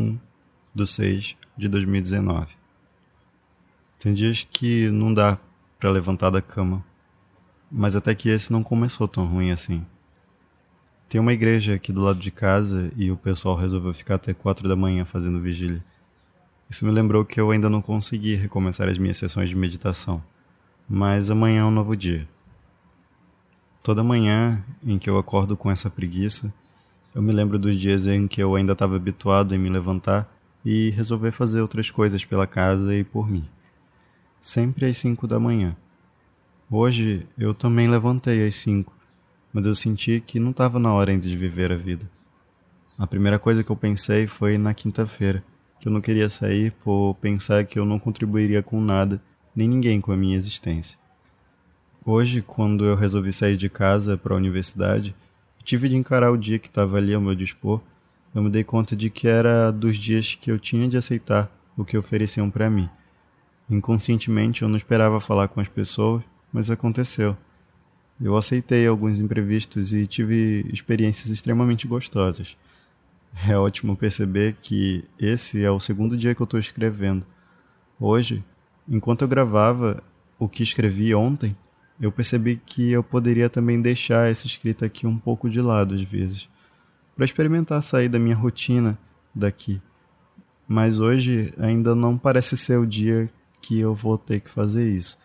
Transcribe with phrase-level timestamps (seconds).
[0.00, 0.18] 1
[0.74, 2.48] de 6 de 2019.
[3.98, 5.38] Tem dias que não dá
[5.78, 6.84] para levantar da cama,
[7.70, 9.84] mas até que esse não começou tão ruim assim.
[11.08, 14.68] Tem uma igreja aqui do lado de casa e o pessoal resolveu ficar até 4
[14.68, 15.84] da manhã fazendo vigília.
[16.68, 20.22] Isso me lembrou que eu ainda não consegui recomeçar as minhas sessões de meditação,
[20.88, 22.28] mas amanhã é um novo dia.
[23.82, 26.52] Toda manhã em que eu acordo com essa preguiça,
[27.14, 30.32] eu me lembro dos dias em que eu ainda estava habituado em me levantar
[30.64, 33.48] e resolver fazer outras coisas pela casa e por mim.
[34.40, 35.76] Sempre às cinco da manhã.
[36.70, 38.96] Hoje eu também levantei às cinco,
[39.52, 42.08] mas eu senti que não estava na hora ainda de viver a vida.
[42.96, 45.42] A primeira coisa que eu pensei foi na quinta-feira,
[45.80, 49.20] que eu não queria sair por pensar que eu não contribuiria com nada,
[49.56, 50.98] nem ninguém com a minha existência.
[52.04, 55.14] Hoje, quando eu resolvi sair de casa para a universidade,
[55.64, 57.82] tive de encarar o dia que estava ali ao meu dispor.
[58.34, 61.84] Eu me dei conta de que era dos dias que eu tinha de aceitar o
[61.84, 62.88] que ofereciam para mim.
[63.68, 67.36] Inconscientemente, eu não esperava falar com as pessoas, mas aconteceu.
[68.20, 72.56] Eu aceitei alguns imprevistos e tive experiências extremamente gostosas.
[73.48, 77.24] É ótimo perceber que esse é o segundo dia que eu estou escrevendo.
[77.98, 78.44] Hoje,
[78.88, 80.02] enquanto eu gravava
[80.38, 81.56] o que escrevi ontem,
[82.00, 86.02] eu percebi que eu poderia também deixar essa escrita aqui um pouco de lado às
[86.02, 86.48] vezes,
[87.14, 88.98] para experimentar sair da minha rotina
[89.34, 89.82] daqui.
[90.66, 93.28] Mas hoje ainda não parece ser o dia
[93.60, 95.18] que eu vou ter que fazer isso.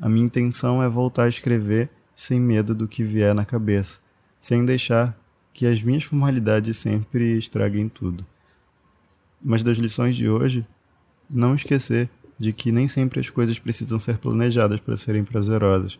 [0.00, 3.98] A minha intenção é voltar a escrever sem medo do que vier na cabeça,
[4.38, 5.16] sem deixar
[5.52, 8.26] que as minhas formalidades sempre estraguem tudo.
[9.40, 10.66] Mas das lições de hoje,
[11.28, 12.10] não esquecer
[12.42, 15.96] de que nem sempre as coisas precisam ser planejadas para serem prazerosas.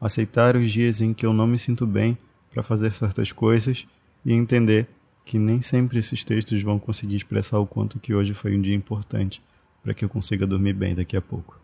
[0.00, 2.16] Aceitar os dias em que eu não me sinto bem
[2.50, 3.86] para fazer certas coisas
[4.24, 4.88] e entender
[5.26, 8.74] que nem sempre esses textos vão conseguir expressar o quanto que hoje foi um dia
[8.74, 9.42] importante
[9.82, 11.60] para que eu consiga dormir bem daqui a pouco.